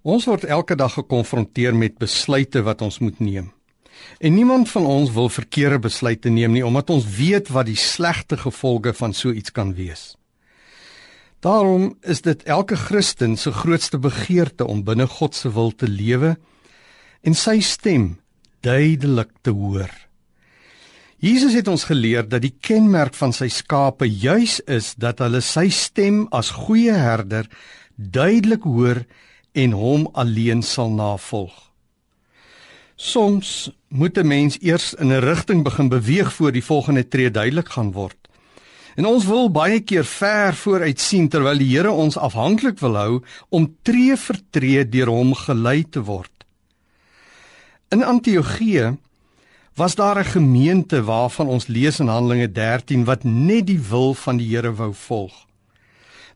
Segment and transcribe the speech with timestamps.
[0.00, 3.50] Ons word elke dag gekonfronteer met besluite wat ons moet neem.
[4.16, 8.38] En niemand van ons wil verkeerde besluite neem nie omdat ons weet wat die slegte
[8.40, 10.16] gevolge van so iets kan wees.
[11.44, 16.36] Daarom is dit elke Christen se grootste begeerte om binne God se wil te lewe
[17.20, 18.16] en sy stem
[18.64, 19.92] duidelik te hoor.
[21.20, 25.68] Jesus het ons geleer dat die kenmerk van sy skape juis is dat hulle sy
[25.68, 27.52] stem as goeie herder
[27.96, 29.28] duidelik hoor en
[29.72, 31.70] hom alleen sal navolg.
[32.96, 37.68] Soms moet 'n mens eers in 'n rigting begin beweeg voor die volgende tree duidelik
[37.68, 38.16] gaan word.
[38.94, 43.22] En ons wil baie keer ver vooruit sien terwyl die Here ons afhanklik wil hou
[43.48, 46.44] om tree vir tree deur hom gelei te word.
[47.88, 48.96] In Antiochië
[49.74, 54.36] was daar 'n gemeente waarvan ons lees in Handelinge 13 wat net die wil van
[54.36, 55.46] die Here wou volg.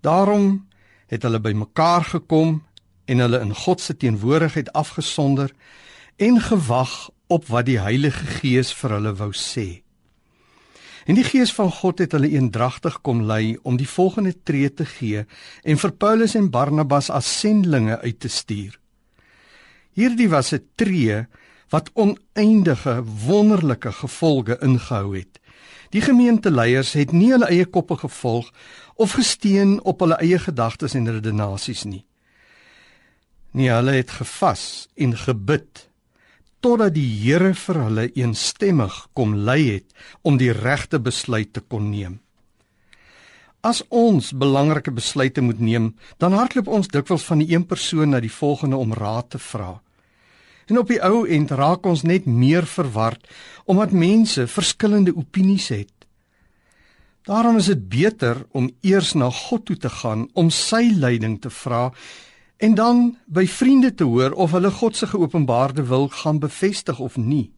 [0.00, 0.68] Daarom
[1.06, 2.62] het hulle bymekaar gekom
[3.04, 5.52] en hulle in God se teenwoordigheid afgesonder
[6.16, 9.82] en gewag op wat die Heilige Gees vir hulle wou sê.
[11.06, 14.86] En die Gees van God het hulle eendragtig kom lei om die volgende tree te
[14.86, 15.24] gee
[15.62, 18.78] en vir Paulus en Barnabas as sendlinge uit te stuur.
[19.92, 21.26] Hierdie was 'n tree
[21.68, 25.40] wat oneindige wonderlike gevolge ingehou het.
[25.90, 28.52] Die gemeenteleiers het nie hulle eie koppe gevolg
[28.94, 32.04] of gesteen op hulle eie gedagtes en redenasies nie.
[33.52, 35.88] Nee, hulle het gevas en gebid
[36.62, 41.90] totdat die Here vir hulle eensstemmig kom lei het om die regte besluit te kon
[41.90, 42.20] neem.
[43.62, 48.20] As ons belangrike besluite moet neem, dan hardloop ons dikwels van die een persoon na
[48.22, 49.76] die volgende om raad te vra.
[50.70, 53.26] En op die ou end raak ons net meer verward
[53.66, 55.92] omdat mense verskillende opinies het.
[57.26, 61.50] Daarom is dit beter om eers na God toe te gaan om sy leiding te
[61.50, 61.90] vra
[62.62, 67.16] en dan by vriende te hoor of hulle God se geopenbaarde wil gaan bevestig of
[67.16, 67.50] nie.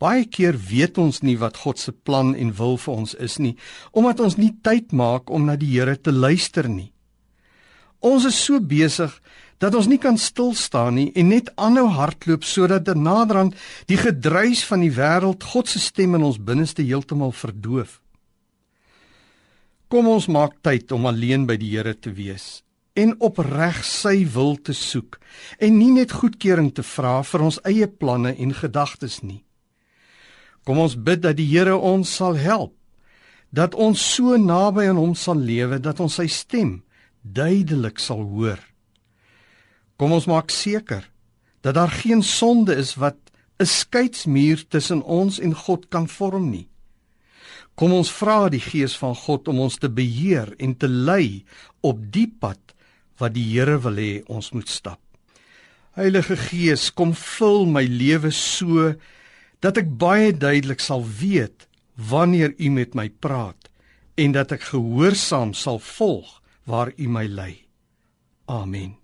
[0.00, 3.52] Baie keer weet ons nie wat God se plan en wil vir ons is nie,
[3.92, 6.90] omdat ons nie tyd maak om na die Here te luister nie.
[8.00, 9.12] Ons is so besig
[9.60, 13.54] dat ons nie kan stil staan nie en net aanhou hardloop sodat dit naderhand
[13.88, 18.00] die gedruis van die wêreld God se stem in ons binneste heeltemal verdoof.
[19.92, 22.64] Kom ons maak tyd om alleen by die Here te wees
[22.94, 25.18] en opreg sy wil te soek
[25.58, 29.42] en nie net goedkeuring te vra vir ons eie planne en gedagtes nie.
[30.64, 32.74] Kom ons bid dat die Here ons sal help
[33.54, 36.80] dat ons so naby aan hom sal lewe dat ons sy stem
[37.22, 38.58] duidelik sal hoor.
[39.98, 41.04] Kom ons maak seker
[41.62, 43.18] dat daar geen sonde is wat
[43.58, 46.68] 'n skeidsmuur tussen ons en God kan vorm nie.
[47.74, 51.44] Kom ons vra die Gees van God om ons te beheer en te lei
[51.80, 52.73] op die pad
[53.20, 55.00] wat die Here wil hê ons moet stap.
[55.94, 58.94] Heilige Gees, kom vul my lewe so
[59.62, 63.70] dat ek baie duidelik sal weet wanneer U met my praat
[64.18, 67.54] en dat ek gehoorsaam sal volg waar U my lei.
[68.50, 69.03] Amen.